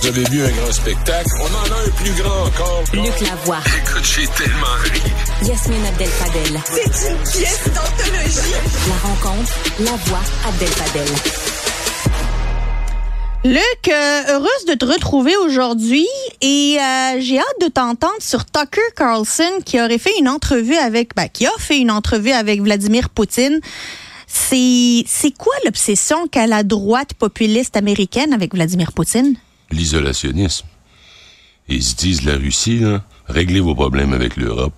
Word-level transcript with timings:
Vous 0.00 0.08
avez 0.08 0.24
vu 0.24 0.42
un 0.44 0.50
grand 0.50 0.72
spectacle? 0.72 1.28
On 1.40 1.46
en 1.46 1.74
a 1.74 1.80
un 1.86 1.90
plus 1.90 2.12
grand 2.22 2.46
encore. 2.46 2.84
Luc 2.92 3.20
Lavoie. 3.20 3.58
Écoute, 3.66 4.04
j'ai 4.04 4.26
tellement 4.28 4.66
ri. 4.84 5.00
Yasmine 5.42 5.84
Abdel-Fadel. 5.86 6.60
C'est 6.66 7.10
une 7.10 7.18
pièce 7.18 7.64
d'anthologie. 7.66 8.54
La 8.88 9.08
rencontre, 9.08 9.52
la 9.80 9.96
voix 10.04 10.20
Abdel-Fadel. 10.48 11.08
Luc, 13.44 13.88
euh, 13.88 14.22
heureuse 14.28 14.64
de 14.68 14.74
te 14.74 14.84
retrouver 14.84 15.36
aujourd'hui 15.36 16.06
et 16.40 16.78
euh, 16.80 17.20
j'ai 17.20 17.38
hâte 17.38 17.60
de 17.62 17.68
t'entendre 17.68 18.14
sur 18.20 18.44
Tucker 18.44 18.80
Carlson 18.96 19.60
qui 19.64 19.80
aurait 19.80 19.98
fait 19.98 20.18
une 20.18 20.28
entrevue 20.28 20.76
avec, 20.76 21.14
ben, 21.14 21.28
qui 21.28 21.46
a 21.46 21.52
fait 21.58 21.78
une 21.78 21.90
entrevue 21.90 22.32
avec 22.32 22.60
Vladimir 22.60 23.08
Poutine. 23.08 23.60
C'est, 24.26 25.04
c'est 25.06 25.30
quoi 25.30 25.54
l'obsession 25.64 26.26
qu'a 26.26 26.46
la 26.46 26.64
droite 26.64 27.14
populiste 27.14 27.76
américaine 27.76 28.32
avec 28.32 28.54
Vladimir 28.54 28.92
Poutine? 28.92 29.36
L'isolationnisme. 29.70 30.66
Ils 31.68 31.82
se 31.82 31.96
disent, 31.96 32.24
la 32.24 32.36
Russie, 32.36 32.78
là, 32.78 33.04
réglez 33.26 33.60
vos 33.60 33.74
problèmes 33.74 34.12
avec 34.12 34.36
l'Europe, 34.36 34.74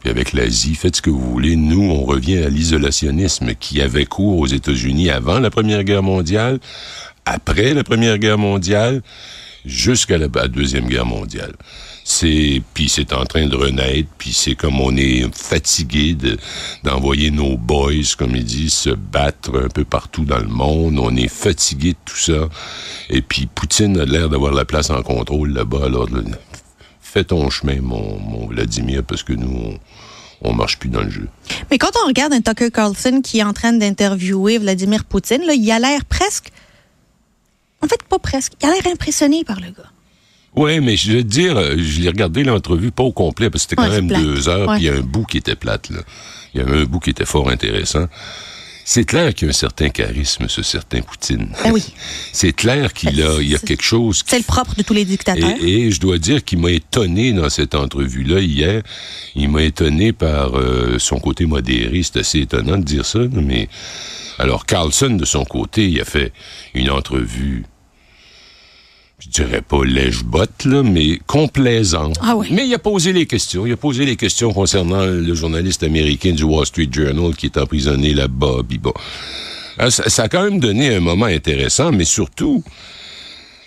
puis 0.00 0.10
avec 0.10 0.32
l'Asie, 0.32 0.74
faites 0.74 0.96
ce 0.96 1.02
que 1.02 1.10
vous 1.10 1.30
voulez. 1.32 1.56
Nous, 1.56 1.82
on 1.82 2.04
revient 2.04 2.38
à 2.38 2.48
l'isolationnisme 2.48 3.54
qui 3.54 3.82
avait 3.82 4.06
cours 4.06 4.38
aux 4.38 4.46
États-Unis 4.46 5.10
avant 5.10 5.38
la 5.38 5.50
Première 5.50 5.84
Guerre 5.84 6.02
mondiale, 6.02 6.60
après 7.26 7.74
la 7.74 7.84
Première 7.84 8.18
Guerre 8.18 8.38
mondiale, 8.38 9.02
jusqu'à 9.64 10.18
la, 10.18 10.28
la 10.34 10.48
Deuxième 10.48 10.88
Guerre 10.88 11.06
mondiale. 11.06 11.54
C'est 12.16 12.62
puis 12.74 12.88
c'est 12.88 13.12
en 13.12 13.24
train 13.24 13.48
de 13.48 13.56
renaître, 13.56 14.08
puis 14.18 14.32
c'est 14.32 14.54
comme 14.54 14.80
on 14.80 14.96
est 14.96 15.24
fatigué 15.34 16.14
de 16.14 16.38
d'envoyer 16.84 17.32
nos 17.32 17.56
boys, 17.56 18.14
comme 18.16 18.36
ils 18.36 18.44
disent, 18.44 18.72
se 18.72 18.90
battre 18.90 19.50
un 19.58 19.68
peu 19.68 19.84
partout 19.84 20.24
dans 20.24 20.38
le 20.38 20.46
monde. 20.46 21.00
On 21.00 21.16
est 21.16 21.26
fatigué 21.26 21.94
de 21.94 21.98
tout 22.04 22.16
ça. 22.16 22.48
Et 23.10 23.20
puis 23.20 23.46
Poutine 23.52 23.98
a 23.98 24.04
l'air 24.04 24.28
d'avoir 24.28 24.52
la 24.52 24.64
place 24.64 24.90
en 24.90 25.02
contrôle 25.02 25.52
là-bas. 25.54 25.86
Alors 25.86 26.08
fais 27.00 27.24
ton 27.24 27.50
chemin, 27.50 27.80
mon, 27.80 28.20
mon 28.20 28.46
Vladimir, 28.46 29.02
parce 29.02 29.24
que 29.24 29.32
nous 29.32 29.80
on, 30.42 30.50
on 30.50 30.52
marche 30.52 30.78
plus 30.78 30.90
dans 30.90 31.02
le 31.02 31.10
jeu. 31.10 31.28
Mais 31.68 31.78
quand 31.78 31.90
on 32.04 32.06
regarde 32.06 32.32
un 32.32 32.42
Tucker 32.42 32.70
Carlson 32.70 33.22
qui 33.24 33.40
est 33.40 33.44
en 33.44 33.52
train 33.52 33.72
d'interviewer 33.72 34.58
Vladimir 34.58 35.04
Poutine, 35.04 35.42
là, 35.44 35.54
il 35.54 35.68
a 35.72 35.80
l'air 35.80 36.04
presque, 36.04 36.52
en 37.82 37.88
fait 37.88 38.04
pas 38.04 38.20
presque, 38.20 38.52
il 38.62 38.68
a 38.68 38.72
l'air 38.72 38.86
impressionné 38.86 39.42
par 39.42 39.58
le 39.58 39.70
gars. 39.72 39.90
Oui, 40.56 40.80
mais 40.80 40.96
je 40.96 41.12
vais 41.12 41.22
te 41.22 41.28
dire, 41.28 41.56
euh, 41.56 41.76
je 41.76 42.00
l'ai 42.00 42.08
regardé 42.08 42.44
l'entrevue 42.44 42.90
pas 42.92 43.02
au 43.02 43.12
complet 43.12 43.50
parce 43.50 43.64
que 43.64 43.70
c'était 43.70 43.76
quand 43.82 43.88
Ouais, 43.90 44.00
même 44.02 44.08
deux 44.22 44.48
heures, 44.48 44.70
puis 44.72 44.82
il 44.82 44.84
y 44.84 44.88
a 44.88 44.94
un 44.94 45.00
bout 45.00 45.24
qui 45.24 45.38
était 45.38 45.56
plate. 45.56 45.90
Là. 45.90 46.00
Il 46.54 46.60
y 46.60 46.64
avait 46.64 46.82
un 46.82 46.84
bout 46.84 47.00
qui 47.00 47.10
était 47.10 47.24
fort 47.24 47.50
intéressant. 47.50 48.06
C'est 48.86 49.04
clair 49.04 49.32
qu'il 49.32 49.46
y 49.46 49.48
a 49.48 49.50
un 49.50 49.52
certain 49.54 49.88
charisme, 49.88 50.46
ce 50.46 50.62
certain 50.62 51.00
Poutine. 51.00 51.48
Ben 51.64 51.72
oui. 51.72 51.82
C'est 52.32 52.52
clair 52.52 52.92
qu'il 52.92 53.20
a, 53.22 53.40
il 53.40 53.48
y 53.48 53.54
a 53.54 53.58
quelque 53.58 53.82
chose. 53.82 54.22
qui- 54.22 54.28
C'est 54.28 54.36
le 54.38 54.44
propre 54.44 54.74
de 54.76 54.82
tous 54.82 54.92
les 54.92 55.06
dictateurs. 55.06 55.54
Et, 55.62 55.86
et 55.86 55.90
je 55.90 55.98
dois 56.00 56.18
dire 56.18 56.44
qu'il 56.44 56.58
m'a 56.58 56.70
étonné 56.70 57.32
dans 57.32 57.48
cette 57.48 57.74
entrevue-là 57.74 58.40
hier. 58.40 58.82
Il 59.36 59.48
m'a 59.48 59.62
étonné 59.62 60.12
par 60.12 60.58
euh, 60.58 60.98
son 60.98 61.18
côté 61.18 61.46
modéré. 61.46 62.02
C'est 62.02 62.18
assez 62.20 62.40
étonnant 62.40 62.76
de 62.76 62.84
dire 62.84 63.06
ça, 63.06 63.20
mais 63.32 63.68
alors 64.38 64.66
Carlson 64.66 65.10
de 65.16 65.24
son 65.24 65.46
côté, 65.46 65.88
il 65.88 65.98
a 66.00 66.04
fait 66.04 66.32
une 66.74 66.90
entrevue. 66.90 67.64
Je 69.20 69.28
dirais 69.28 69.62
pas 69.62 69.84
lèche-botte, 69.84 70.64
là, 70.64 70.82
mais 70.82 71.18
complaisante. 71.26 72.16
Ah 72.20 72.36
oui. 72.36 72.48
Mais 72.50 72.66
il 72.66 72.74
a 72.74 72.78
posé 72.78 73.12
les 73.12 73.26
questions. 73.26 73.64
Il 73.66 73.72
a 73.72 73.76
posé 73.76 74.04
les 74.04 74.16
questions 74.16 74.52
concernant 74.52 75.06
le 75.06 75.34
journaliste 75.34 75.82
américain 75.82 76.32
du 76.32 76.42
Wall 76.42 76.66
Street 76.66 76.88
Journal 76.90 77.34
qui 77.36 77.46
est 77.46 77.56
emprisonné 77.56 78.12
là-bas. 78.12 78.58
bon. 78.80 78.92
Ah, 79.78 79.90
Ça, 79.90 80.08
ça 80.08 80.24
a 80.24 80.28
quand 80.28 80.42
même 80.44 80.60
donné 80.60 80.94
un 80.94 81.00
moment 81.00 81.26
intéressant, 81.26 81.90
mais 81.92 82.04
surtout, 82.04 82.62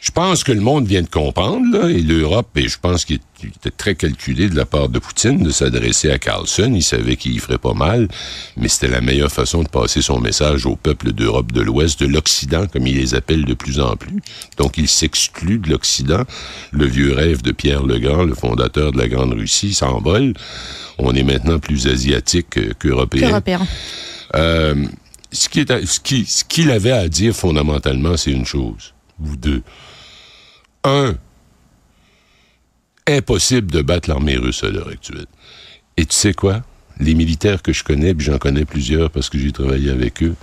je 0.01 0.11
pense 0.11 0.43
que 0.43 0.51
le 0.51 0.61
monde 0.61 0.85
vient 0.87 1.01
de 1.01 1.07
comprendre, 1.09 1.65
là, 1.77 1.89
et 1.89 2.01
l'Europe, 2.01 2.49
et 2.55 2.67
je 2.67 2.77
pense 2.79 3.03
qu'il 3.05 3.19
il 3.43 3.49
était 3.49 3.69
très 3.69 3.93
calculé 3.93 4.49
de 4.49 4.55
la 4.55 4.65
part 4.65 4.89
de 4.89 4.97
Poutine 4.97 5.43
de 5.43 5.51
s'adresser 5.51 6.09
à 6.09 6.17
Carlson. 6.17 6.71
Il 6.73 6.81
savait 6.81 7.17
qu'il 7.17 7.35
y 7.35 7.37
ferait 7.37 7.59
pas 7.59 7.75
mal, 7.75 8.07
mais 8.55 8.67
c'était 8.67 8.87
la 8.87 8.99
meilleure 8.99 9.31
façon 9.31 9.61
de 9.61 9.67
passer 9.69 10.01
son 10.01 10.19
message 10.19 10.65
au 10.65 10.75
peuple 10.75 11.11
d'Europe 11.11 11.51
de 11.51 11.61
l'Ouest, 11.61 11.99
de 11.99 12.07
l'Occident, 12.07 12.65
comme 12.65 12.87
il 12.87 12.97
les 12.97 13.13
appelle 13.13 13.45
de 13.45 13.53
plus 13.53 13.79
en 13.79 13.95
plus. 13.95 14.21
Donc, 14.57 14.79
il 14.79 14.87
s'exclut 14.87 15.59
de 15.59 15.69
l'Occident. 15.69 16.23
Le 16.71 16.85
vieux 16.87 17.13
rêve 17.13 17.43
de 17.43 17.51
Pierre 17.51 17.83
le 17.83 17.99
Grand, 17.99 18.23
le 18.23 18.33
fondateur 18.33 18.91
de 18.91 18.97
la 18.97 19.07
Grande 19.07 19.33
Russie, 19.33 19.75
s'envole. 19.75 20.33
On 20.97 21.13
est 21.13 21.21
maintenant 21.23 21.59
plus 21.59 21.85
asiatique 21.85 22.57
qu'européen. 22.79 23.29
Européen. 23.29 23.67
Euh, 24.33 24.83
ce 25.31 25.47
qui 25.47 25.59
est 25.59 25.69
à- 25.69 25.85
ce 25.85 25.99
qui- 25.99 26.25
ce 26.25 26.43
qu'il 26.43 26.71
avait 26.71 26.91
à 26.91 27.07
dire 27.07 27.35
fondamentalement, 27.35 28.17
c'est 28.17 28.31
une 28.31 28.45
chose, 28.45 28.95
ou 29.23 29.35
deux. 29.35 29.61
Un, 30.83 31.15
impossible 33.07 33.71
de 33.71 33.81
battre 33.81 34.09
l'armée 34.09 34.37
russe 34.37 34.63
à 34.63 34.69
l'heure 34.69 34.89
actuelle. 34.89 35.25
Et 35.97 36.05
tu 36.05 36.15
sais 36.15 36.33
quoi? 36.33 36.63
Les 36.99 37.13
militaires 37.13 37.61
que 37.61 37.73
je 37.73 37.83
connais, 37.83 38.13
puis 38.13 38.25
j'en 38.25 38.37
connais 38.37 38.65
plusieurs 38.65 39.11
parce 39.11 39.29
que 39.29 39.37
j'ai 39.37 39.51
travaillé 39.51 39.89
avec 39.91 40.23
eux, 40.23 40.35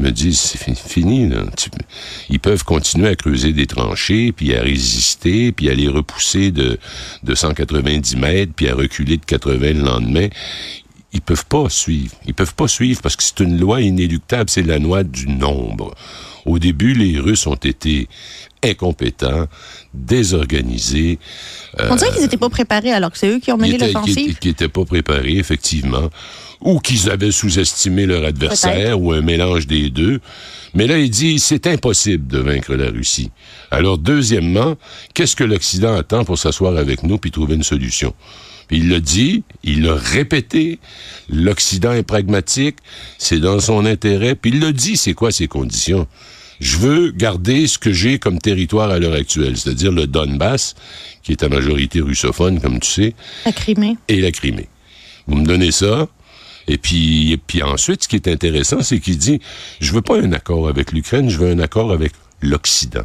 me 0.00 0.10
disent 0.10 0.38
c'est 0.38 0.58
fi- 0.58 0.74
fini. 0.74 1.28
Ils 2.28 2.38
peuvent 2.40 2.64
continuer 2.64 3.08
à 3.08 3.16
creuser 3.16 3.52
des 3.52 3.66
tranchées, 3.66 4.32
puis 4.32 4.54
à 4.54 4.60
résister, 4.62 5.50
puis 5.52 5.68
à 5.70 5.74
les 5.74 5.88
repousser 5.88 6.50
de, 6.50 6.78
de 7.22 7.34
190 7.34 8.16
mètres, 8.16 8.52
puis 8.54 8.68
à 8.68 8.74
reculer 8.74 9.16
de 9.16 9.24
80 9.24 9.72
le 9.72 9.82
lendemain 9.82 10.28
ils 11.14 11.22
peuvent 11.22 11.46
pas 11.46 11.70
suivre. 11.70 12.14
Ils 12.26 12.34
peuvent 12.34 12.54
pas 12.54 12.68
suivre 12.68 13.00
parce 13.00 13.16
que 13.16 13.22
c'est 13.22 13.40
une 13.40 13.58
loi 13.58 13.80
inéluctable, 13.80 14.50
c'est 14.50 14.62
la 14.62 14.78
loi 14.78 15.04
du 15.04 15.26
nombre. 15.26 15.94
Au 16.46 16.58
début, 16.58 16.94
les 16.94 17.18
Russes 17.18 17.46
ont 17.46 17.54
été 17.54 18.08
incompétents, 18.64 19.46
désorganisés, 19.94 21.18
On 21.78 21.94
dirait 21.96 22.10
qu'ils 22.12 22.22
n'étaient 22.22 22.36
pas 22.36 22.50
préparés 22.50 22.92
alors 22.92 23.12
que 23.12 23.18
c'est 23.18 23.28
eux 23.28 23.38
qui 23.38 23.52
ont 23.52 23.56
mené 23.56 23.78
l'offensive. 23.78 24.38
qui 24.38 24.48
étaient 24.48 24.68
pas 24.68 24.84
préparés, 24.84 25.36
effectivement, 25.36 26.10
ou 26.60 26.80
qu'ils 26.80 27.10
avaient 27.10 27.30
sous-estimé 27.30 28.06
leur 28.06 28.24
adversaire, 28.24 29.00
ou 29.00 29.12
un 29.12 29.20
mélange 29.20 29.66
des 29.66 29.90
deux. 29.90 30.20
Mais 30.74 30.86
là, 30.86 30.98
il 30.98 31.10
dit, 31.10 31.38
c'est 31.38 31.66
impossible 31.66 32.26
de 32.26 32.38
vaincre 32.38 32.74
la 32.74 32.90
Russie. 32.90 33.30
Alors, 33.70 33.98
deuxièmement, 33.98 34.76
qu'est-ce 35.14 35.36
que 35.36 35.44
l'Occident 35.44 35.94
attend 35.94 36.24
pour 36.24 36.38
s'asseoir 36.38 36.76
avec 36.76 37.02
nous 37.02 37.18
puis 37.18 37.30
trouver 37.30 37.54
une 37.54 37.62
solution? 37.62 38.14
Puis 38.66 38.78
il 38.78 38.90
l'a 38.90 39.00
dit, 39.00 39.44
il 39.64 39.82
l'a 39.82 39.94
répété, 39.94 40.78
l'Occident 41.30 41.92
est 41.92 42.02
pragmatique, 42.02 42.76
c'est 43.16 43.40
dans 43.40 43.60
son 43.60 43.86
intérêt, 43.86 44.34
puis 44.34 44.50
il 44.50 44.60
l'a 44.60 44.72
dit, 44.72 44.96
c'est 44.96 45.14
quoi 45.14 45.32
ses 45.32 45.48
conditions? 45.48 46.06
Je 46.60 46.76
veux 46.76 47.10
garder 47.12 47.66
ce 47.66 47.78
que 47.78 47.92
j'ai 47.92 48.18
comme 48.18 48.38
territoire 48.40 48.90
à 48.90 48.98
l'heure 48.98 49.14
actuelle, 49.14 49.56
c'est-à-dire 49.56 49.92
le 49.92 50.06
Donbass, 50.06 50.74
qui 51.22 51.32
est 51.32 51.42
à 51.42 51.48
majorité 51.48 52.00
russophone, 52.00 52.60
comme 52.60 52.80
tu 52.80 52.90
sais, 52.90 53.14
La 53.46 53.52
Crimée. 53.52 53.96
et 54.08 54.20
la 54.20 54.32
Crimée. 54.32 54.68
Vous 55.26 55.36
me 55.36 55.46
donnez 55.46 55.70
ça, 55.70 56.08
et 56.68 56.78
puis, 56.78 57.32
et 57.32 57.36
puis 57.38 57.62
ensuite, 57.62 58.04
ce 58.04 58.08
qui 58.08 58.16
est 58.16 58.28
intéressant, 58.28 58.82
c'est 58.82 59.00
qu'il 59.00 59.18
dit, 59.18 59.40
je 59.80 59.92
veux 59.92 60.02
pas 60.02 60.20
un 60.20 60.32
accord 60.32 60.68
avec 60.68 60.92
l'Ukraine, 60.92 61.30
je 61.30 61.38
veux 61.38 61.50
un 61.50 61.58
accord 61.58 61.90
avec 61.90 62.12
l'Occident. 62.42 63.02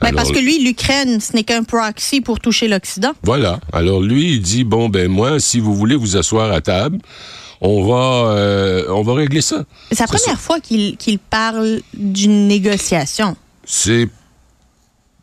Ben, 0.00 0.08
Alors, 0.08 0.16
parce 0.16 0.32
que 0.32 0.40
lui, 0.40 0.62
l'Ukraine, 0.62 1.20
ce 1.20 1.34
n'est 1.34 1.44
qu'un 1.44 1.62
proxy 1.62 2.20
pour 2.20 2.40
toucher 2.40 2.68
l'Occident. 2.68 3.12
Voilà. 3.22 3.60
Alors 3.72 4.02
lui, 4.02 4.32
il 4.32 4.42
dit 4.42 4.64
bon 4.64 4.88
ben 4.88 5.08
moi, 5.08 5.38
si 5.38 5.60
vous 5.60 5.74
voulez 5.74 5.94
vous 5.96 6.16
asseoir 6.16 6.50
à 6.50 6.60
table, 6.60 6.98
on 7.60 7.86
va 7.86 8.32
euh, 8.32 8.86
on 8.90 9.02
va 9.02 9.14
régler 9.14 9.40
ça. 9.40 9.64
C'est 9.92 10.00
la 10.00 10.06
première 10.06 10.40
fois 10.40 10.60
qu'il 10.60 10.96
qu'il 10.96 11.18
parle 11.18 11.80
d'une 11.94 12.48
négociation. 12.48 13.36
C'est 13.64 14.08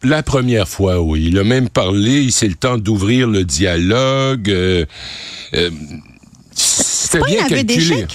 la 0.03 0.23
première 0.23 0.67
fois, 0.67 0.99
oui. 1.01 1.27
Il 1.27 1.37
a 1.37 1.43
même 1.43 1.69
parlé, 1.69 2.31
c'est 2.31 2.47
le 2.47 2.55
temps 2.55 2.77
d'ouvrir 2.77 3.27
le 3.27 3.43
dialogue. 3.43 4.49
euh, 4.49 4.85
euh, 5.53 5.69
C'était 7.11 7.25
bien 7.25 7.45
un 7.45 7.47
calculé. 7.49 8.07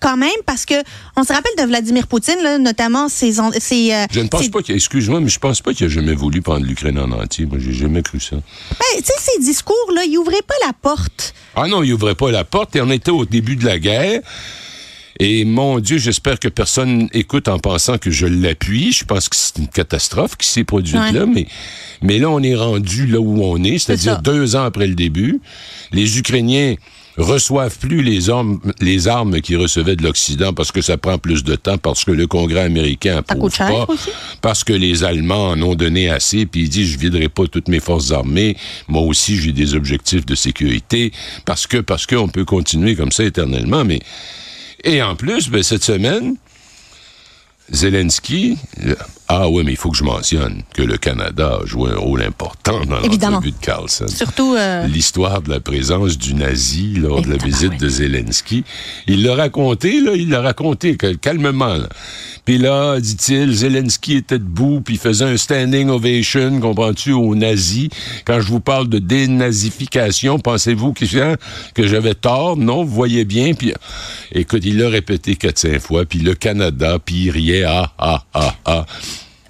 quand 0.00 0.16
même, 0.16 0.30
parce 0.44 0.64
que 0.66 0.74
on 1.16 1.24
se 1.24 1.32
rappelle 1.32 1.52
de 1.58 1.64
Vladimir 1.64 2.06
Poutine, 2.06 2.36
là, 2.42 2.58
notamment 2.58 3.08
ses, 3.08 3.38
euh, 3.40 4.06
Je 4.12 4.20
ne 4.20 4.28
pense 4.28 4.42
ses- 4.42 4.50
pas 4.50 4.62
qu'il 4.62 4.74
excuse-moi, 4.74 5.20
mais 5.20 5.28
je 5.28 5.38
pense 5.38 5.60
pas 5.62 5.72
qu'il 5.72 5.86
a 5.86 5.88
jamais 5.88 6.14
voulu 6.14 6.42
prendre 6.42 6.64
l'Ukraine 6.66 6.98
en 6.98 7.10
entier. 7.12 7.46
Moi, 7.46 7.58
j'ai 7.60 7.72
jamais 7.72 8.02
cru 8.02 8.20
ça. 8.20 8.36
ben, 8.36 8.84
tu 8.98 9.04
sais, 9.04 9.12
ses 9.32 9.40
discours, 9.40 9.90
là, 9.94 10.02
il 10.04 10.16
ouvrait 10.18 10.42
pas 10.46 10.54
la 10.66 10.72
porte. 10.74 11.34
Ah 11.54 11.66
non, 11.66 11.82
il 11.82 11.92
ouvrait 11.94 12.14
pas 12.14 12.30
la 12.30 12.44
porte 12.44 12.76
et 12.76 12.80
on 12.82 12.90
était 12.90 13.10
au 13.10 13.24
début 13.24 13.56
de 13.56 13.64
la 13.64 13.78
guerre. 13.78 14.20
Et 15.18 15.46
mon 15.46 15.78
Dieu, 15.80 15.96
j'espère 15.96 16.38
que 16.38 16.48
personne 16.48 17.08
écoute 17.14 17.48
en 17.48 17.58
pensant 17.58 17.96
que 17.96 18.10
je 18.10 18.26
l'appuie. 18.26 18.92
Je 18.92 19.04
pense 19.06 19.30
que 19.30 19.36
c'est 19.36 19.56
une 19.56 19.68
catastrophe 19.68 20.36
qui 20.36 20.46
s'est 20.46 20.62
produite 20.64 20.94
Ouais. 21.00 21.12
là, 21.12 21.24
mais, 21.24 21.46
mais 22.02 22.18
là, 22.18 22.28
on 22.28 22.42
est 22.42 22.54
rendu 22.54 23.06
là 23.06 23.18
où 23.18 23.42
on 23.42 23.64
est, 23.64 23.78
c'est-à-dire 23.78 24.20
deux 24.20 24.56
ans 24.56 24.64
après 24.64 24.86
le 24.86 24.94
début. 24.94 25.40
Les 25.90 26.18
Ukrainiens 26.18 26.74
reçoivent 27.16 27.78
plus 27.78 28.02
les 28.02 28.30
armes, 28.30 28.60
les 28.80 29.08
armes 29.08 29.40
qu'ils 29.40 29.56
recevaient 29.56 29.96
de 29.96 30.02
l'Occident 30.02 30.52
parce 30.52 30.72
que 30.72 30.82
ça 30.82 30.96
prend 30.96 31.18
plus 31.18 31.44
de 31.44 31.54
temps, 31.54 31.78
parce 31.78 32.04
que 32.04 32.10
le 32.10 32.26
Congrès 32.26 32.60
américain 32.60 33.18
approuve 33.18 33.56
pas, 33.56 33.86
aussi. 33.88 34.10
parce 34.42 34.64
que 34.64 34.72
les 34.72 35.04
Allemands 35.04 35.50
en 35.50 35.62
ont 35.62 35.74
donné 35.74 36.10
assez, 36.10 36.46
puis 36.46 36.62
ils 36.62 36.68
disent 36.68 36.90
je 36.92 36.98
viderai 36.98 37.28
pas 37.28 37.46
toutes 37.46 37.68
mes 37.68 37.80
forces 37.80 38.12
armées, 38.12 38.56
moi 38.88 39.02
aussi 39.02 39.36
j'ai 39.36 39.52
des 39.52 39.74
objectifs 39.74 40.26
de 40.26 40.34
sécurité, 40.34 41.12
parce 41.44 41.66
que 41.66 41.78
parce 41.78 42.06
qu'on 42.06 42.28
peut 42.28 42.44
continuer 42.44 42.94
comme 42.94 43.12
ça 43.12 43.24
éternellement, 43.24 43.84
mais 43.84 44.00
et 44.84 45.02
en 45.02 45.16
plus, 45.16 45.48
ben, 45.48 45.62
cette 45.62 45.82
semaine, 45.82 46.36
Zelensky, 47.72 48.56
euh, 48.84 48.94
ah 49.28 49.48
oui, 49.48 49.62
mais 49.64 49.72
il 49.72 49.76
faut 49.76 49.90
que 49.90 49.96
je 49.96 50.04
mentionne 50.04 50.62
que 50.74 50.82
le 50.82 50.96
Canada 50.98 51.58
a 51.62 51.66
joué 51.66 51.90
un 51.90 51.96
rôle 51.98 52.22
important 52.22 52.84
dans 52.84 53.00
l'entrevue 53.00 53.50
de 53.50 53.56
Carlson. 53.60 54.06
Surtout, 54.08 54.54
euh, 54.56 54.86
L'histoire 54.86 55.42
de 55.42 55.50
la 55.50 55.58
présence 55.60 56.16
du 56.16 56.34
nazi 56.34 56.94
lors 56.94 57.22
de 57.22 57.30
la 57.30 57.36
visite 57.36 57.72
oui. 57.72 57.78
de 57.78 57.88
Zelensky. 57.88 58.64
Il 59.08 59.24
l'a 59.24 59.34
raconté, 59.34 60.00
là, 60.00 60.12
il 60.14 60.28
l'a 60.30 60.40
raconté 60.42 60.96
cal- 60.96 61.18
calmement. 61.18 61.74
là. 61.74 61.88
Puis 62.44 62.58
là, 62.58 63.00
dit-il, 63.00 63.52
Zelensky 63.52 64.14
était 64.18 64.38
debout, 64.38 64.80
puis 64.80 64.94
il 64.94 65.00
faisait 65.00 65.24
un 65.24 65.36
standing 65.36 65.88
ovation, 65.88 66.60
comprends-tu, 66.60 67.10
aux 67.12 67.34
nazis. 67.34 67.88
Quand 68.24 68.40
je 68.40 68.46
vous 68.46 68.60
parle 68.60 68.88
de 68.88 69.00
dénazification, 69.00 70.38
pensez-vous 70.38 70.92
que, 70.92 71.04
que 71.74 71.86
j'avais 71.88 72.14
tort? 72.14 72.56
Non, 72.56 72.84
vous 72.84 72.94
voyez 72.94 73.24
bien. 73.24 73.54
Puis, 73.54 73.72
écoute, 74.30 74.62
il 74.64 74.78
l'a 74.78 74.88
répété 74.88 75.34
quatre, 75.34 75.58
cinq 75.58 75.80
fois, 75.80 76.04
puis 76.04 76.20
le 76.20 76.34
Canada, 76.36 76.98
puis 77.04 77.24
il 77.24 77.30
riait, 77.30 77.64
ah, 77.64 77.92
ah, 77.98 78.24
ah, 78.32 78.54
ah. 78.64 78.86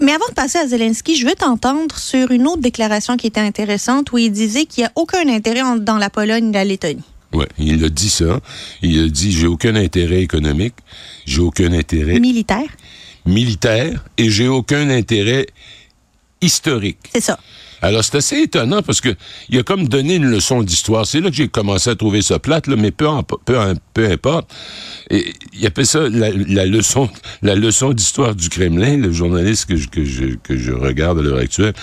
Mais 0.00 0.12
avant 0.12 0.26
de 0.28 0.34
passer 0.34 0.58
à 0.58 0.66
Zelensky, 0.66 1.16
je 1.16 1.26
veux 1.26 1.34
t'entendre 1.34 1.96
sur 1.98 2.30
une 2.30 2.46
autre 2.46 2.60
déclaration 2.60 3.16
qui 3.16 3.26
était 3.28 3.40
intéressante 3.40 4.12
où 4.12 4.18
il 4.18 4.30
disait 4.30 4.66
qu'il 4.66 4.82
n'y 4.82 4.86
a 4.88 4.92
aucun 4.94 5.26
intérêt 5.28 5.62
en- 5.62 5.76
dans 5.76 5.96
la 5.98 6.10
Pologne 6.10 6.50
et 6.50 6.52
la 6.52 6.64
Lettonie. 6.64 7.02
Ouais, 7.32 7.48
il 7.58 7.82
a 7.84 7.88
dit 7.88 8.10
ça. 8.10 8.40
Il 8.82 9.02
a 9.04 9.08
dit, 9.08 9.32
j'ai 9.32 9.46
aucun 9.46 9.74
intérêt 9.74 10.22
économique, 10.22 10.74
j'ai 11.26 11.40
aucun 11.40 11.72
intérêt 11.72 12.18
Militaire, 12.20 12.68
militaire 13.26 14.04
et 14.16 14.30
j'ai 14.30 14.48
aucun 14.48 14.88
intérêt 14.90 15.46
historique. 16.40 16.98
c'est 17.12 17.20
ça. 17.22 17.38
Alors, 17.82 18.04
c'est 18.04 18.16
assez 18.16 18.42
étonnant 18.42 18.82
parce 18.82 19.00
que 19.00 19.14
il 19.48 19.58
a 19.58 19.62
comme 19.62 19.88
donné 19.88 20.16
une 20.16 20.26
leçon 20.26 20.62
d'histoire. 20.62 21.06
C'est 21.06 21.20
là 21.20 21.30
que 21.30 21.36
j'ai 21.36 21.48
commencé 21.48 21.90
à 21.90 21.94
trouver 21.94 22.22
ça 22.22 22.38
plate, 22.38 22.66
là, 22.66 22.76
mais 22.76 22.90
peu, 22.90 23.06
peu, 23.44 23.56
peu 23.94 24.10
importe. 24.10 24.52
Il 25.10 25.66
appelle 25.66 25.86
ça 25.86 26.08
la, 26.08 26.30
leçon, 26.66 27.08
la 27.42 27.54
leçon 27.54 27.92
d'histoire 27.92 28.34
du 28.34 28.48
Kremlin, 28.48 28.96
le 28.96 29.12
journaliste 29.12 29.66
que 29.66 29.76
je, 29.76 29.88
que 29.88 30.04
je, 30.04 30.36
que 30.42 30.56
je 30.56 30.72
regarde 30.72 31.18
à 31.18 31.22
l'heure 31.22 31.38
actuelle. 31.38 31.74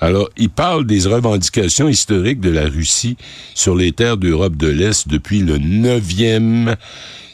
Alors, 0.00 0.28
il 0.36 0.50
parle 0.50 0.86
des 0.86 1.06
revendications 1.06 1.88
historiques 1.88 2.40
de 2.40 2.50
la 2.50 2.66
Russie 2.66 3.16
sur 3.54 3.74
les 3.74 3.92
terres 3.92 4.18
d'Europe 4.18 4.56
de 4.56 4.68
l'Est 4.68 5.08
depuis 5.08 5.40
le 5.40 5.58
9e 5.58 6.76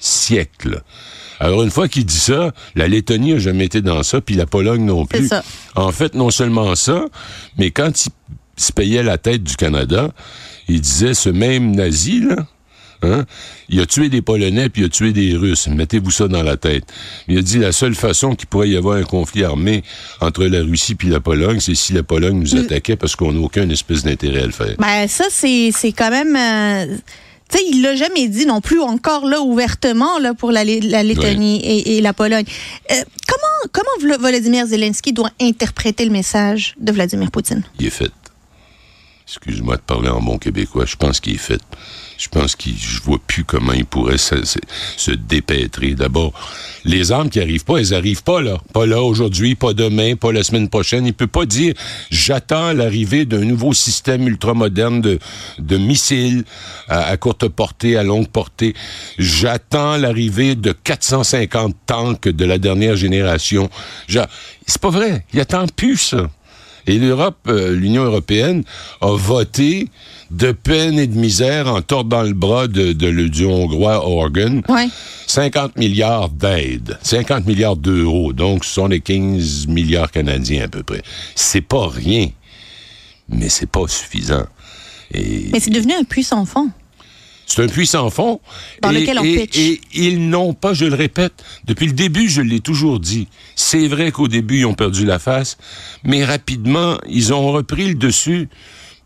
siècle. 0.01 0.83
Alors, 1.43 1.65
une 1.65 1.71
fois 1.73 1.89
qu'il 1.89 2.05
dit 2.06 2.21
ça, 2.21 2.53
la 2.77 2.87
Lettonie 2.87 3.33
a 3.33 3.39
jamais 3.41 3.65
été 3.65 3.81
dans 3.81 4.05
ça, 4.05 4.21
puis 4.21 4.37
la 4.37 4.47
Pologne 4.47 4.85
non 4.85 5.06
plus. 5.06 5.27
Ça. 5.27 5.43
En 5.75 5.91
fait, 5.91 6.15
non 6.15 6.31
seulement 6.31 6.77
ça, 6.77 7.05
mais 7.59 7.73
quand 7.73 8.06
il 8.06 8.11
se 8.56 8.71
payait 8.73 9.03
la 9.03 9.19
tête 9.19 9.43
du 9.43 9.56
Canada, 9.56 10.12
il 10.69 10.81
disait 10.81 11.15
ce 11.15 11.29
même 11.31 11.75
nazi, 11.75 12.21
là, 12.21 12.47
hein, 13.03 13.25
il 13.69 13.81
a 13.81 13.87
tué 13.87 14.09
des 14.09 14.23
Polonais 14.23 14.69
puis 14.69 14.83
il 14.83 14.85
a 14.85 14.89
tué 14.89 15.12
des 15.12 15.35
Russes. 15.37 15.67
Mettez-vous 15.67 16.12
ça 16.12 16.29
dans 16.29 16.44
la 16.44 16.56
tête. 16.56 16.85
Il 17.27 17.37
a 17.39 17.43
dit 17.43 17.59
la 17.59 17.73
seule 17.73 17.97
façon 17.97 18.37
qu'il 18.37 18.47
pourrait 18.47 18.69
y 18.69 18.77
avoir 18.77 18.97
un 18.97 19.03
conflit 19.03 19.43
armé 19.43 19.83
entre 20.21 20.44
la 20.44 20.61
Russie 20.61 20.94
puis 20.94 21.09
la 21.09 21.19
Pologne, 21.19 21.59
c'est 21.59 21.75
si 21.75 21.93
la 21.93 22.05
Pologne 22.05 22.39
nous 22.39 22.55
attaquait 22.55 22.94
parce 22.94 23.17
qu'on 23.17 23.33
n'a 23.33 23.41
aucun 23.41 23.69
espèce 23.69 24.05
d'intérêt 24.05 24.43
à 24.43 24.47
le 24.47 24.53
faire. 24.53 24.77
Ben, 24.79 25.09
ça, 25.09 25.25
c'est 25.29 25.71
c'est 25.73 25.91
quand 25.91 26.11
même. 26.11 26.37
euh, 26.37 26.97
tu 27.53 27.59
sais, 27.59 27.65
il 27.71 27.83
l'a 27.83 27.95
jamais 27.95 28.29
dit 28.29 28.47
non 28.47 28.61
plus 28.61 28.81
encore 28.81 29.27
là 29.27 29.41
ouvertement 29.41 30.19
là 30.19 30.35
pour 30.35 30.51
la, 30.51 30.65
Lettonie 30.65 31.61
et, 31.61 31.97
et 31.97 32.01
la 32.01 32.13
Pologne. 32.13 32.45
Euh, 32.91 32.95
comment 33.29 33.73
comment 33.73 34.19
Volodymyr 34.19 34.67
Zelensky 34.67 35.13
doit 35.13 35.31
interpréter 35.41 36.05
le 36.05 36.11
message 36.11 36.75
de 36.79 36.93
Vladimir 36.93 37.31
Poutine? 37.31 37.63
Il 37.79 37.87
est 37.87 37.91
fait. 37.91 38.11
Excuse-moi 39.34 39.76
de 39.76 39.81
parler 39.81 40.11
en 40.11 40.20
bon 40.20 40.37
québécois. 40.37 40.84
Je 40.84 40.96
pense 40.96 41.19
qu'il 41.19 41.37
est 41.37 41.38
fait. 41.38 41.62
Je 42.19 42.29
pense 42.29 42.55
qu'il, 42.55 42.76
je 42.76 43.00
vois 43.00 43.19
plus 43.26 43.44
comment 43.44 43.73
il 43.73 43.87
pourrait 43.87 44.19
se, 44.19 45.11
dépêtrer. 45.11 45.94
D'abord, 45.94 46.34
les 46.84 47.12
armes 47.12 47.31
qui 47.31 47.40
arrivent 47.40 47.64
pas, 47.64 47.79
elles 47.79 47.94
arrivent 47.94 48.23
pas 48.23 48.43
là. 48.43 48.58
Pas 48.75 48.84
là 48.84 49.02
aujourd'hui, 49.02 49.55
pas 49.55 49.73
demain, 49.73 50.17
pas 50.17 50.32
la 50.32 50.43
semaine 50.43 50.69
prochaine. 50.69 51.06
Il 51.06 51.14
peut 51.14 51.26
pas 51.26 51.46
dire, 51.46 51.73
j'attends 52.11 52.75
l'arrivée 52.75 53.25
d'un 53.25 53.40
nouveau 53.46 53.73
système 53.73 54.29
ultramoderne 54.29 55.00
de, 55.00 55.19
de 55.58 55.79
missiles 55.79 56.44
à, 56.88 57.17
courte 57.17 57.49
portée, 57.49 57.96
à 57.96 58.02
longue 58.02 58.29
portée. 58.29 58.75
J'attends 59.17 59.96
l'arrivée 59.96 60.56
de 60.56 60.73
450 60.73 61.75
tanks 61.87 62.29
de 62.29 62.44
la 62.44 62.58
dernière 62.58 62.96
génération. 62.96 63.70
C'est 64.08 64.81
pas 64.81 64.90
vrai. 64.90 65.25
Il 65.32 65.40
attend 65.40 65.67
plus 65.67 65.96
ça. 65.96 66.29
Et 66.87 66.99
l'Europe, 66.99 67.37
euh, 67.49 67.75
l'Union 67.75 68.05
européenne, 68.05 68.64
a 69.00 69.12
voté 69.17 69.88
de 70.31 70.52
peine 70.52 70.99
et 70.99 71.06
de 71.06 71.17
misère 71.19 71.69
en 71.69 71.82
tordant 71.82 72.23
le 72.23 72.32
bras 72.32 72.67
de, 72.67 72.93
de 72.93 73.06
le- 73.06 73.29
du 73.29 73.44
Hongrois 73.46 74.06
Organ. 74.06 74.62
Ouais. 74.69 74.88
50 75.26 75.76
milliards 75.76 76.29
d'aides, 76.31 76.99
50 77.02 77.46
milliards 77.46 77.76
d'euros, 77.76 78.32
donc 78.32 78.64
ce 78.64 78.75
sont 78.75 78.87
les 78.88 79.00
15 79.00 79.67
milliards 79.69 80.11
canadiens 80.11 80.64
à 80.64 80.69
peu 80.69 80.82
près. 80.82 81.02
C'est 81.34 81.61
pas 81.61 81.88
rien, 81.88 82.29
mais 83.29 83.49
c'est 83.49 83.69
pas 83.70 83.87
suffisant. 83.88 84.44
Et 85.14 85.49
Mais 85.52 85.61
c'est 85.61 85.70
devenu 85.70 85.93
un 85.94 86.05
puissant 86.05 86.44
fond. 86.46 86.70
C'est 87.47 87.62
un 87.62 87.67
puissant 87.69 88.09
fond. 88.11 88.41
Dans 88.83 88.91
et, 88.91 89.00
lequel 89.00 89.19
on 89.19 89.25
et- 89.25 89.47
pitch. 89.47 89.56
Et 89.59 89.81
ils 89.94 90.29
n'ont 90.29 90.55
pas, 90.55 90.75
je 90.75 90.85
le 90.87 90.94
répète, 90.94 91.33
depuis 91.65 91.87
le 91.87 91.93
début, 91.93 92.29
je 92.29 92.41
l'ai 92.43 92.61
toujours 92.61 93.00
dit. 93.00 93.29
C'est 93.56 93.89
vrai 93.89 94.11
qu'au 94.12 94.29
début, 94.29 94.61
ils 94.61 94.67
ont 94.67 94.75
perdu 94.75 95.05
la 95.05 95.19
face, 95.19 95.59
mais 96.05 96.25
rapidement, 96.25 96.99
ils 97.09 97.33
ont 97.33 97.53
repris 97.53 97.89
le 97.89 97.94
dessus 97.94 98.49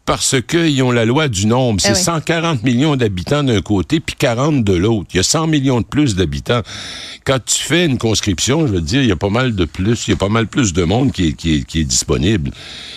parce 0.05 0.37
qu'ils 0.41 0.81
ont 0.85 0.93
la 0.93 1.05
loi 1.05 1.27
du 1.27 1.47
nombre. 1.47 1.81
C'est 1.81 1.89
Eh 1.89 1.95
oui. 1.95 2.01
140 2.01 2.63
millions 2.63 2.95
d'habitants 2.95 3.43
d'un 3.43 3.61
côté, 3.61 3.99
puis 3.99 4.15
40 4.17 4.63
de 4.63 4.73
l'autre. 4.75 5.09
Il 5.13 5.17
y 5.17 5.21
a 5.21 5.25
100 5.25 5.49
millions 5.49 5.81
de 5.81 5.85
plus 5.87 6.15
d'habitants. 6.15 6.63
Quand 7.25 7.41
tu 7.45 7.61
fais 7.65 7.87
une 7.87 7.99
conscription, 7.99 8.69
je 8.69 8.75
veux 8.75 8.81
dire, 8.81 9.03
il 9.03 9.09
y 9.09 9.13
a 9.13 9.17
pas 9.17 9.31
mal 9.31 9.57
de 9.57 9.65
plus, 9.65 10.07
il 10.07 10.11
y 10.13 10.15
a 10.15 10.17
pas 10.17 10.29
mal 10.29 10.47
plus 10.47 10.73
de 10.73 10.85
monde 10.85 11.11
qui 11.11 11.29
est, 11.29 11.33
qui 11.33 11.57
est, 11.57 11.65
qui 11.65 11.81
est 11.81 11.85
disponible. 11.85 12.53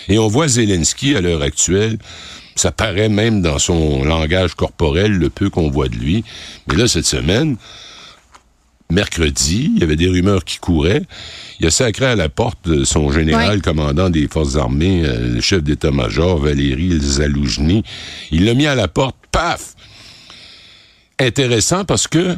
Et 0.08 0.20
on 0.20 0.28
voit 0.28 0.46
Zelensky 0.46 1.16
à 1.16 1.20
l'heure 1.20 1.42
actuelle, 1.42 1.98
ça 2.56 2.72
paraît 2.72 3.08
même 3.08 3.42
dans 3.42 3.58
son 3.58 4.04
langage 4.04 4.54
corporel, 4.54 5.12
le 5.12 5.30
peu 5.30 5.50
qu'on 5.50 5.70
voit 5.70 5.88
de 5.88 5.96
lui. 5.96 6.24
Mais 6.68 6.76
là, 6.76 6.88
cette 6.88 7.06
semaine, 7.06 7.56
mercredi, 8.90 9.70
il 9.74 9.80
y 9.80 9.82
avait 9.82 9.96
des 9.96 10.08
rumeurs 10.08 10.44
qui 10.44 10.58
couraient. 10.58 11.02
Il 11.58 11.66
a 11.66 11.70
sacré 11.70 12.06
à 12.06 12.16
la 12.16 12.28
porte 12.28 12.68
de 12.68 12.84
son 12.84 13.10
général 13.12 13.62
commandant 13.62 14.10
des 14.10 14.28
forces 14.28 14.56
armées, 14.56 15.02
euh, 15.04 15.34
le 15.34 15.40
chef 15.40 15.62
d'état-major, 15.62 16.38
Valéry 16.38 16.98
Zaloujny. 16.98 17.82
Il 18.30 18.44
l'a 18.44 18.54
mis 18.54 18.66
à 18.66 18.74
la 18.74 18.88
porte, 18.88 19.16
paf! 19.32 19.74
Intéressant 21.18 21.84
parce 21.84 22.08
que, 22.08 22.36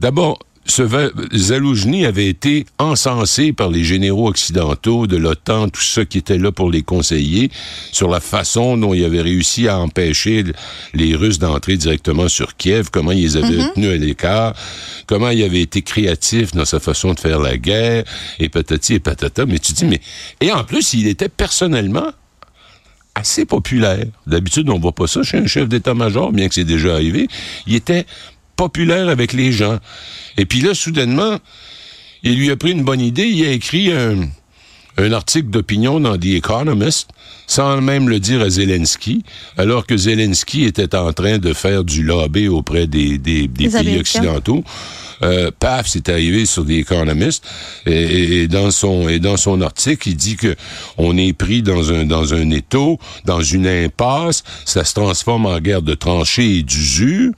d'abord, 0.00 0.38
ce 0.68 1.10
Zaloujny 1.34 2.04
avait 2.04 2.28
été 2.28 2.66
encensé 2.78 3.52
par 3.52 3.70
les 3.70 3.84
généraux 3.84 4.28
occidentaux 4.28 5.06
de 5.06 5.16
l'OTAN, 5.16 5.70
tout 5.70 5.80
ça 5.80 6.04
qui 6.04 6.18
était 6.18 6.36
là 6.36 6.52
pour 6.52 6.70
les 6.70 6.82
conseiller, 6.82 7.50
sur 7.90 8.08
la 8.08 8.20
façon 8.20 8.76
dont 8.76 8.92
il 8.92 9.04
avait 9.04 9.22
réussi 9.22 9.66
à 9.66 9.78
empêcher 9.78 10.44
les 10.92 11.16
Russes 11.16 11.38
d'entrer 11.38 11.76
directement 11.76 12.28
sur 12.28 12.56
Kiev, 12.56 12.90
comment 12.92 13.12
ils 13.12 13.22
les 13.22 13.36
avaient 13.38 13.72
tenus 13.74 13.90
à 13.90 13.96
l'écart, 13.96 14.54
comment 15.06 15.30
il 15.30 15.42
avait 15.42 15.62
été 15.62 15.80
créatif 15.82 16.52
dans 16.52 16.66
sa 16.66 16.80
façon 16.80 17.14
de 17.14 17.20
faire 17.20 17.40
la 17.40 17.56
guerre, 17.56 18.04
et 18.38 18.48
patati 18.48 18.94
et 18.94 19.00
patata. 19.00 19.46
Mais 19.46 19.58
tu 19.58 19.72
dis, 19.72 19.86
mais... 19.86 20.00
Et 20.40 20.52
en 20.52 20.64
plus, 20.64 20.92
il 20.92 21.06
était 21.06 21.30
personnellement 21.30 22.12
assez 23.14 23.46
populaire. 23.46 24.04
D'habitude, 24.26 24.68
on 24.68 24.78
voit 24.78 24.94
pas 24.94 25.06
ça 25.06 25.22
chez 25.22 25.38
un 25.38 25.46
chef 25.46 25.68
d'état-major, 25.68 26.30
bien 26.30 26.48
que 26.48 26.54
c'est 26.54 26.64
déjà 26.64 26.94
arrivé. 26.94 27.26
Il 27.66 27.74
était 27.74 28.06
populaire 28.62 29.08
avec 29.08 29.32
les 29.32 29.52
gens. 29.52 29.78
Et 30.36 30.44
puis 30.44 30.60
là, 30.60 30.74
soudainement, 30.74 31.38
il 32.24 32.36
lui 32.38 32.50
a 32.50 32.56
pris 32.56 32.72
une 32.72 32.82
bonne 32.84 33.00
idée. 33.00 33.26
Il 33.26 33.46
a 33.46 33.52
écrit 33.52 33.92
un, 33.92 34.28
un 34.98 35.12
article 35.12 35.48
d'opinion 35.48 36.00
dans 36.00 36.18
The 36.18 36.26
Economist, 36.42 37.08
sans 37.46 37.80
même 37.80 38.08
le 38.08 38.18
dire 38.18 38.40
à 38.42 38.50
Zelensky, 38.50 39.22
alors 39.56 39.86
que 39.86 39.96
Zelensky 39.96 40.64
était 40.64 40.94
en 40.96 41.12
train 41.12 41.38
de 41.38 41.52
faire 41.54 41.84
du 41.84 42.02
lobby 42.02 42.48
auprès 42.48 42.86
des, 42.88 43.16
des, 43.16 43.46
des 43.46 43.64
pays 43.84 43.94
occidentaux. 44.00 44.64
Euh, 45.22 45.50
paf, 45.58 45.86
c'est 45.88 46.08
arrivé 46.10 46.46
sur 46.46 46.64
The 46.64 46.70
Economist 46.84 47.44
et, 47.86 47.92
et- 47.92 48.42
et 48.42 48.48
dans 48.48 48.70
son 48.70 49.08
et 49.08 49.18
dans 49.18 49.36
son 49.36 49.60
article, 49.62 50.10
il 50.10 50.16
dit 50.16 50.36
que 50.36 50.54
on 50.96 51.16
est 51.16 51.32
pris 51.32 51.60
dans 51.62 51.90
un 51.92 52.04
dans 52.04 52.34
un 52.34 52.50
étau, 52.50 53.00
dans 53.24 53.42
une 53.42 53.66
impasse, 53.66 54.44
ça 54.64 54.84
se 54.84 54.94
transforme 54.94 55.46
en 55.46 55.58
guerre 55.58 55.82
de 55.82 55.94
tranchées 55.94 56.58
et 56.58 56.62
d'usure. 56.62 57.32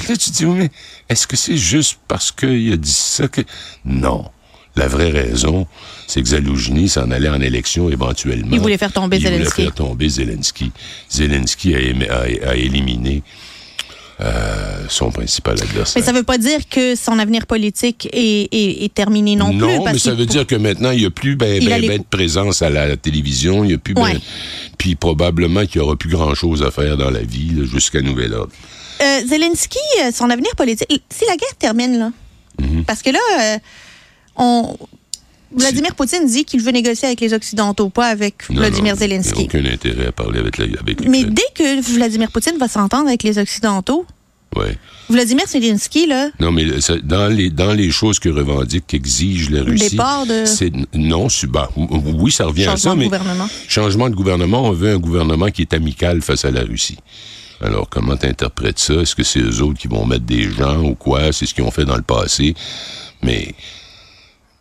Puis 0.00 0.08
là, 0.08 0.16
tu 0.16 0.30
te 0.30 0.36
dis, 0.36 0.44
oui, 0.46 0.58
mais 0.58 0.70
est-ce 1.08 1.26
que 1.26 1.36
c'est 1.36 1.56
juste 1.56 1.98
parce 2.08 2.32
qu'il 2.32 2.72
a 2.72 2.76
dit 2.76 2.90
ça 2.92 3.28
que... 3.28 3.42
Non. 3.84 4.24
La 4.76 4.86
vraie 4.86 5.10
raison, 5.10 5.66
c'est 6.06 6.22
que 6.22 6.28
Zaloujny 6.28 6.88
s'en 6.88 7.10
allait 7.10 7.28
en 7.28 7.40
élection 7.40 7.90
éventuellement. 7.90 8.50
Il 8.52 8.60
voulait 8.60 8.78
faire 8.78 8.92
tomber 8.92 9.16
Il 9.16 9.24
voulait 9.24 9.38
Zelensky. 9.38 9.62
faire 9.62 9.74
tomber 9.74 10.08
Zelensky. 10.08 10.72
Zelensky 11.10 11.74
a, 11.74 11.78
émi- 11.80 12.08
a- 12.08 12.50
a 12.50 12.54
éliminé 12.54 13.22
euh, 14.20 14.84
son 14.88 15.10
principal 15.10 15.60
adversaire. 15.60 16.00
Mais 16.00 16.06
ça 16.06 16.12
veut 16.12 16.22
pas 16.22 16.38
dire 16.38 16.60
que 16.68 16.94
son 16.94 17.18
avenir 17.18 17.46
politique 17.46 18.08
est, 18.12 18.48
est- 18.52 18.84
est 18.84 18.94
terminé 18.94 19.34
non, 19.34 19.50
plus. 19.56 19.78
parce 19.82 19.92
mais 19.94 19.98
ça 19.98 20.14
veut 20.14 20.26
dire 20.26 20.46
que 20.46 20.54
maintenant, 20.54 20.90
il 20.92 21.00
n'y 21.00 21.06
a 21.06 21.10
plus 21.10 21.34
ben, 21.36 21.56
a 21.56 21.64
ben, 21.80 21.86
ben 21.86 21.98
de 21.98 22.04
présence 22.08 22.62
à 22.62 22.70
la, 22.70 22.86
la 22.86 22.96
télévision, 22.96 23.64
il 23.64 23.68
n'y 23.68 23.74
a 23.74 23.78
plus 23.78 23.94
ben-. 23.94 24.20
Puis 24.78 24.94
probablement 24.94 25.66
qu'il 25.66 25.80
n'y 25.80 25.86
aura 25.86 25.96
plus 25.96 26.10
grand-chose 26.10 26.62
à 26.62 26.70
faire 26.70 26.96
dans 26.96 27.10
la 27.10 27.22
vie 27.22 27.64
jusqu'à 27.72 28.02
nouvel 28.02 28.34
ordre. 28.34 28.52
Euh, 29.02 29.20
Zelensky, 29.26 29.78
euh, 30.02 30.10
son 30.12 30.28
avenir 30.30 30.54
politique, 30.56 31.02
si 31.10 31.24
la 31.26 31.36
guerre 31.36 31.56
termine, 31.58 31.98
là, 31.98 32.10
Mhm. 32.60 32.84
parce 32.84 33.02
que 33.02 33.10
là, 33.10 33.18
euh, 33.40 33.58
on, 34.36 34.76
Vladimir 35.52 35.94
Poutine 35.96 36.26
dit 36.26 36.44
qu'il 36.44 36.60
veut 36.62 36.70
négocier 36.70 37.06
avec 37.08 37.20
les 37.20 37.32
Occidentaux, 37.32 37.88
pas 37.90 38.06
avec 38.06 38.48
Non, 38.50 38.60
Vladimir 38.60 38.94
non, 38.94 39.00
Il 39.00 39.08
Zelensky. 39.08 39.38
n'y 39.38 39.44
a 39.44 39.46
aucun 39.46 39.64
intérêt 39.72 40.06
à 40.06 40.12
parler 40.12 40.38
avec, 40.38 40.58
la, 40.58 40.66
avec 40.80 41.08
Mais 41.08 41.24
dès 41.24 41.42
que 41.54 41.80
Vladimir 41.94 42.30
Poutine 42.30 42.56
va 42.58 42.68
s'entendre 42.68 43.08
avec 43.08 43.22
les 43.22 43.38
Occidentaux, 43.38 44.04
Ouais. 44.56 44.76
Vladimir 45.08 45.46
Zelensky, 45.46 46.06
là, 46.06 46.28
Non, 46.40 46.50
mais 46.50 46.80
ça- 46.80 46.98
dans 46.98 47.28
les 47.28 47.50
dans 47.50 47.72
les 47.72 47.90
choses 47.92 48.18
que 48.18 48.28
revendique, 48.28 48.84
qu'exige 48.88 49.48
la 49.48 49.62
Russie, 49.62 49.90
départ 49.90 50.26
de- 50.26 50.44
c'est 50.44 50.72
non, 50.92 51.28
ben, 51.48 51.68
oui, 51.76 52.32
ça 52.32 52.46
revient 52.46 52.64
à 52.64 52.70
Changement 52.76 52.90
ça, 52.90 52.94
de 52.94 52.98
mais 52.98 53.04
gouvernement. 53.04 53.48
changement 53.68 54.10
de 54.10 54.14
gouvernement, 54.16 54.64
on 54.64 54.72
veut 54.72 54.92
un 54.94 54.98
gouvernement 54.98 55.50
qui 55.52 55.62
est 55.62 55.72
amical 55.72 56.20
face 56.20 56.44
à 56.44 56.50
la 56.50 56.62
Russie. 56.62 56.98
Alors, 57.62 57.88
comment 57.88 58.16
t'interprètes 58.16 58.78
ça? 58.78 58.94
Est-ce 58.94 59.14
que 59.14 59.22
c'est 59.22 59.40
eux 59.40 59.62
autres 59.62 59.78
qui 59.78 59.88
vont 59.88 60.06
mettre 60.06 60.24
des 60.24 60.50
gens 60.50 60.82
ou 60.82 60.94
quoi? 60.94 61.32
C'est 61.32 61.46
ce 61.46 61.54
qu'ils 61.54 61.64
ont 61.64 61.70
fait 61.70 61.84
dans 61.84 61.96
le 61.96 62.02
passé, 62.02 62.54
mais 63.22 63.54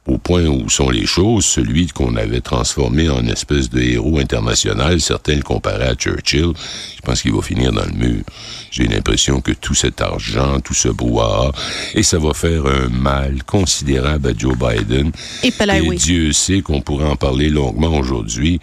au 0.06 0.18
point 0.18 0.46
où 0.46 0.70
sont 0.70 0.90
les 0.90 1.06
choses, 1.06 1.46
celui 1.46 1.88
qu'on 1.88 2.16
avait 2.16 2.42
transformé 2.42 3.10
en 3.10 3.26
espèce 3.28 3.70
de 3.70 3.80
héros 3.80 4.18
international, 4.18 5.00
certains 5.00 5.36
le 5.36 5.44
comparaient 5.44 5.90
à 5.90 5.94
Churchill, 5.94 6.52
je 6.96 7.02
pense 7.04 7.22
qu'il 7.22 7.32
va 7.32 7.42
finir 7.42 7.72
dans 7.72 7.86
le 7.86 7.92
mur. 7.92 8.24
J'ai 8.72 8.88
l'impression 8.88 9.40
que 9.40 9.52
tout 9.52 9.76
cet 9.76 10.02
argent, 10.02 10.60
tout 10.62 10.74
ce 10.74 10.90
brouhaha, 10.90 11.52
et 11.94 12.04
ça 12.04 12.18
va 12.18 12.34
faire 12.34 12.66
un 12.66 12.90
mal 12.90 13.44
considérable 13.44 14.30
à 14.30 14.34
Joe 14.36 14.58
Biden. 14.58 15.12
Et 15.44 15.54
oui. 15.82 15.96
Dieu 15.98 16.34
sait 16.34 16.62
qu'on 16.62 16.82
pourrait 16.82 17.10
en 17.10 17.16
parler 17.16 17.50
longuement 17.50 17.96
aujourd'hui. 17.96 18.60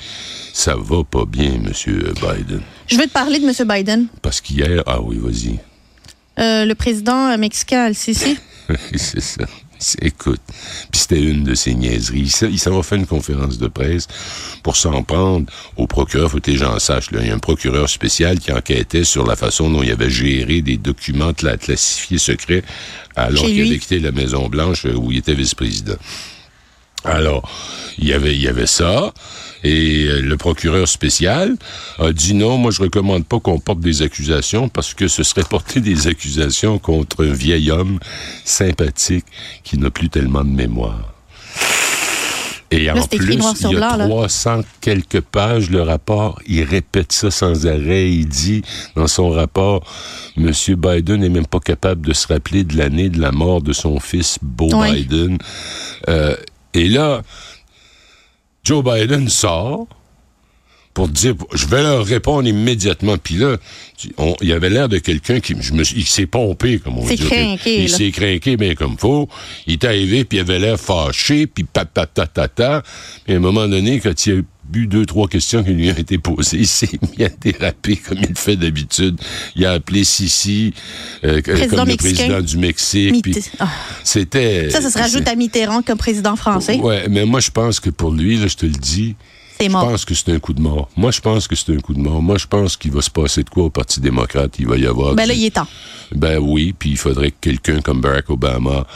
Ça 0.53 0.75
va 0.77 1.05
pas 1.05 1.27
bien, 1.27 1.59
Monsieur 1.63 2.13
Biden. 2.15 2.63
Je 2.89 2.97
veux 2.97 3.05
te 3.07 3.13
parler 3.13 3.39
de 3.39 3.45
M. 3.47 3.69
Biden, 3.69 4.07
Parce 4.23 4.41
qu'hier, 4.41 4.83
ah 4.87 5.01
oui, 5.01 5.19
vas-y. 5.19 5.59
euh, 6.39 6.65
le 6.65 6.75
président 6.75 7.37
mexicain 7.39 7.85
Al-Sisi. 7.85 8.37
c'est 8.95 9.21
ça. 9.21 9.45
Écoute, 10.01 10.41
puis 10.91 11.01
c'était 11.03 11.21
une 11.21 11.45
de 11.45 11.55
ces 11.55 11.75
niaiseries. 11.75 12.33
Il 12.51 12.59
s'en- 12.59 12.75
va 12.75 12.83
faire 12.83 12.97
une 12.97 13.07
conférence 13.07 13.59
de 13.59 13.69
presse 13.69 14.09
pour 14.63 14.75
s'en 14.75 15.03
prendre 15.03 15.53
au 15.77 15.87
procureur. 15.87 16.31
Faut 16.31 16.41
que 16.41 16.51
les 16.51 16.57
gens 16.57 16.79
sachent, 16.79 17.11
là, 17.11 17.19
il 17.21 17.29
y 17.29 17.31
a 17.31 17.35
un 17.35 17.39
procureur 17.39 17.87
spécial 17.91 18.39
qui 18.39 18.51
enquêtait 18.53 19.05
sur 19.05 19.27
la 19.27 19.37
façon 19.37 19.69
dont 19.71 19.83
il 19.83 19.91
avait 19.93 20.09
géré 20.09 20.63
des 20.63 20.79
documents 20.79 21.33
cla- 21.33 21.59
classifiés 21.59 22.17
secrets 22.17 22.63
alors 23.17 23.45
qu'il 23.45 23.61
avait 23.67 23.79
quitté 23.79 23.99
la 24.01 24.13
Maison-Blanche 24.13 24.87
euh, 24.87 24.95
où 24.95 25.13
il 25.13 25.19
était 25.19 25.35
vice-président. 25.35 25.97
Alors, 27.07 27.49
il 27.99 28.09
y 28.09 28.13
avait, 28.13 28.35
il 28.35 28.43
y 28.43 28.49
avait 28.49 28.67
ça, 28.67 29.13
et 29.65 30.05
euh, 30.05 30.21
le 30.21 30.37
procureur 30.37 30.87
spécial 30.87 31.57
a 31.99 32.13
dit 32.13 32.35
non, 32.35 32.59
moi 32.59 32.71
je 32.71 32.83
recommande 32.83 33.25
pas 33.25 33.41
qu'on 33.41 33.59
porte 33.59 33.81
des 33.81 34.03
accusations 34.03 34.69
parce 34.69 34.95
que 34.95 35.09
ce 35.09 35.23
serait 35.23 35.45
porter 35.49 35.81
des 35.81 36.07
accusations 36.07 36.79
contre 36.79 37.25
un 37.25 37.33
vieil 37.33 37.71
homme 37.71 37.99
sympathique 38.45 39.27
qui 39.65 39.79
n'a 39.79 39.91
plus 39.91 40.09
tellement 40.09 40.45
de 40.45 40.51
mémoire. 40.51 41.13
Et 42.73 42.91
en 42.91 42.95
plus, 42.95 43.19
il 43.23 43.41
y 43.41 43.77
a 43.77 43.79
blanc, 43.79 43.97
là. 43.97 44.09
300 44.09 44.63
quelques 44.81 45.21
pages, 45.21 45.71
le 45.71 45.83
rapport, 45.83 46.41
il 46.49 46.65
répète 46.65 47.13
ça 47.13 47.31
sans 47.31 47.67
arrêt. 47.67 48.11
Il 48.11 48.27
dit 48.27 48.63
dans 48.97 49.07
son 49.07 49.31
rapport, 49.31 49.85
M. 50.37 50.51
Biden 50.77 51.21
n'est 51.21 51.29
même 51.29 51.47
pas 51.47 51.61
capable 51.61 52.07
de 52.07 52.13
se 52.13 52.27
rappeler 52.27 52.65
de 52.65 52.77
l'année 52.77 53.09
de 53.09 53.21
la 53.21 53.31
mort 53.31 53.63
de 53.63 53.73
son 53.73 54.01
fils, 54.01 54.39
Beau 54.43 54.69
Oui. 54.73 55.05
Biden. 55.05 55.39
Euh, 56.09 56.37
et 56.77 56.89
là, 56.89 57.23
Joe 58.65 58.83
Biden 58.85 59.29
sort 59.29 59.87
pour 60.93 61.09
dire, 61.09 61.35
je 61.53 61.67
vais 61.67 61.83
leur 61.83 62.05
répondre 62.07 62.49
immédiatement. 62.49 63.19
Puis 63.19 63.35
là, 63.35 63.57
on- 64.17 64.35
il 64.41 64.51
avait 64.53 64.71
l'air 64.71 64.89
de 64.89 64.97
quelqu'un 64.99 65.41
qui, 65.41 65.55
je 65.61 65.75
me, 65.75 65.85
suis- 65.85 65.97
il 65.99 66.07
s'est 66.07 66.27
pompé, 66.27 66.79
comme 66.79 66.99
on 66.99 67.05
dit. 67.17 67.23
Il 67.83 67.89
s'est 67.91 68.11
craqué 68.11 68.57
bien 68.57 68.75
comme 68.75 68.97
faut. 68.97 69.29
Il 69.67 69.75
est 69.75 69.85
arrivé, 69.85 70.25
puis 70.25 70.39
il 70.39 70.41
avait 70.41 70.59
l'air 70.59 70.81
fâché, 70.81 71.47
puis 71.47 71.65
patatatata. 71.65 72.83
Puis 73.25 73.35
à 73.35 73.37
un 73.37 73.41
moment 73.41 73.69
donné, 73.69 74.01
quand 74.01 74.27
il 74.27 74.39
a 74.39 74.43
eu 74.75 74.87
deux, 74.87 75.07
trois 75.07 75.29
questions 75.29 75.63
qui 75.63 75.71
lui 75.71 75.91
ont 75.91 75.95
été 75.95 76.19
posées, 76.19 76.59
il 76.59 76.67
s'est 76.67 76.89
mis 77.17 77.25
à 77.25 77.29
déraper 77.29 77.97
comme 77.97 78.19
il 78.19 78.29
le 78.29 78.35
fait 78.35 78.57
d'habitude. 78.57 79.21
Il 79.55 79.65
a 79.67 79.73
appelé 79.73 80.05
Sisi 80.05 80.73
euh, 81.25 81.41
Président 81.43 81.69
comme 81.69 81.79
le 81.81 81.85
mexicain. 81.87 82.15
président 82.15 82.41
du 82.41 82.57
Mexique. 82.59 83.23
Puis 83.23 83.37
Ah. 83.59 83.69
C'était... 84.05 84.71
Ça, 84.71 84.81
ça 84.81 84.91
se 84.91 84.99
rajoute 84.99 85.29
à 85.29 85.35
Mitterrand 85.35 85.83
comme 85.83 85.99
président 85.99 86.37
français. 86.37 86.77
Ouais, 86.77 87.07
mais 87.09 87.25
moi, 87.25 87.41
je 87.41 87.51
pense 87.51 87.81
que 87.81 87.91
pour 87.91 88.11
lui, 88.13 88.37
là, 88.39 88.47
je 88.47 88.57
te 88.57 88.67
le 88.67 88.73
dis, 88.73 89.15
je 89.61 89.69
pense 89.69 90.05
que 90.05 90.15
c'est 90.15 90.33
un 90.33 90.39
coup 90.39 90.53
de 90.53 90.61
mort. 90.61 90.89
Moi, 90.97 91.11
je 91.11 91.21
pense 91.21 91.49
que 91.49 91.57
c'est 91.57 91.73
un 91.75 91.79
coup 91.81 91.95
de 91.95 92.01
mort. 92.01 92.23
Moi, 92.23 92.37
je 92.39 92.47
pense 92.47 92.77
qu'il 92.77 92.93
va 92.93 93.03
se 93.03 93.11
passer 93.11 93.43
de 93.43 93.51
quoi 93.51 93.65
au 93.65 93.71
Parti 93.71 94.01
démocrate. 94.01 94.55
Il 94.59 94.67
va 94.67 94.77
y 94.77 94.87
avoir... 94.87 95.15
Ben 95.15 95.25
du- 95.25 95.29
là, 95.31 95.35
il 95.35 95.45
est 95.45 95.51
temps. 95.51 95.67
Ben 96.15 96.39
oui, 96.39 96.75
puis 96.79 96.91
il 96.91 96.97
faudrait 96.97 97.31
que 97.31 97.37
quelqu'un 97.41 97.81
comme 97.81 98.01
Barack 98.01 98.31
Obama, 98.31 98.87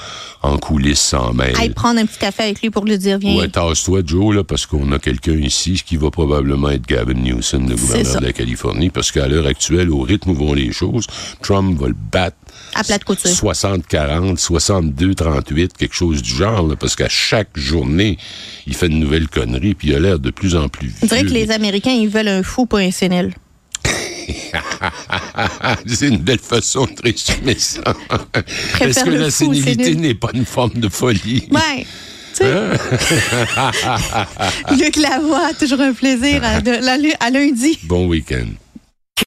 en 0.43 0.59
coulisses, 0.59 1.01
s'en 1.01 1.33
mêle. 1.33 1.55
Aille 1.59 1.71
prendre 1.71 1.99
un 2.01 2.07
petit 2.07 2.19
café 2.19 2.45
avec 2.45 2.61
lui 2.63 2.71
pour 2.71 2.85
lui 2.85 2.97
dire, 2.99 3.19
viens. 3.19 3.37
Ouais, 3.37 3.49
tasse-toi, 3.49 4.03
Joe, 4.05 4.37
là, 4.37 4.45
parce 4.45 4.67
qu'on 4.67 4.93
a 4.93 4.99
quelqu'un 4.99 5.33
ici 5.35 5.83
qui 5.85 5.97
va 5.97 6.11
probablement 6.11 6.69
être 6.71 6.87
Gavin 6.87 7.15
Newsom, 7.15 7.69
le 7.69 7.75
gouverneur 7.77 8.21
de 8.21 8.27
la 8.27 8.33
Californie, 8.33 8.91
parce 8.91 9.11
qu'à 9.11 9.27
l'heure 9.27 9.47
actuelle, 9.47 9.91
au 9.91 10.01
rythme 10.03 10.31
où 10.31 10.35
vont 10.35 10.55
les 10.55 10.73
choses, 10.73 11.07
Trump 11.43 11.79
va 11.81 11.89
le 11.89 11.97
battre. 12.13 12.37
À 12.75 12.85
plate 12.85 13.05
couture. 13.05 13.31
60-40, 13.31 14.39
62-38, 14.39 15.71
quelque 15.79 15.95
chose 15.95 16.23
du 16.23 16.31
genre, 16.35 16.67
là, 16.67 16.77
parce 16.77 16.95
qu'à 16.97 17.09
chaque 17.09 17.51
journée, 17.57 18.17
il 18.67 18.75
fait 18.75 18.87
une 18.87 19.01
nouvelle 19.01 19.29
connerie, 19.29 19.75
puis 19.75 19.89
il 19.89 19.95
a 19.95 19.99
l'air 20.01 20.19
de 20.19 20.31
plus 20.31 20.55
en 20.57 20.69
plus 20.69 20.89
vieux. 20.89 20.97
On 21.03 21.07
dirait 21.07 21.23
que 21.25 21.31
les 21.31 21.51
Américains, 21.51 21.93
ils 21.93 22.09
veulent 22.09 22.29
un 22.29 22.43
fou, 22.43 22.67
pas 22.67 22.79
un 22.79 22.91
sénile. 22.91 23.33
C'est 25.87 26.09
une 26.09 26.19
belle 26.19 26.39
façon 26.39 26.85
de 26.87 27.03
résumer 27.03 27.57
ça. 27.59 27.81
Est-ce 28.81 29.05
que 29.05 29.11
la 29.11 29.31
sénilité 29.31 29.95
n'est 29.95 30.15
pas 30.15 30.31
une 30.35 30.45
forme 30.47 30.75
de 30.75 30.89
folie? 30.89 31.49
Ouais. 31.51 31.87
Tu 32.37 32.45
sais. 32.45 32.71
Luc 34.79 34.97
Lavoie, 34.97 35.53
toujours 35.59 35.81
un 35.81 35.93
plaisir. 35.93 36.43
À, 36.45 36.61
de- 36.61 37.15
à 37.21 37.31
lundi. 37.31 37.79
Bon 37.85 38.07
week-end. 38.07 38.47